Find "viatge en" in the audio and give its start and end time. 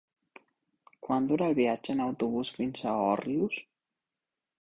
1.59-2.01